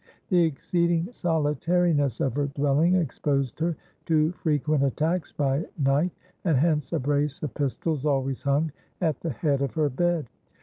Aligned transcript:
The 0.29 0.43
exceeding 0.43 1.09
solitariness 1.13 2.21
of 2.21 2.33
her 2.33 2.47
dwelling 2.47 2.95
exposed 2.95 3.59
her 3.59 3.77
to 4.07 4.31
frequent 4.31 4.83
attacks 4.83 5.31
by 5.31 5.67
night, 5.77 6.09
and 6.43 6.57
hence 6.57 6.91
a 6.91 6.97
brace 6.99 7.43
of 7.43 7.53
pistols 7.53 8.03
always 8.03 8.41
hung 8.41 8.71
at 8.99 9.19
the 9.19 9.29
head 9.29 9.61
of 9.61 9.75
her 9.75 9.89
bed. 9.91 10.25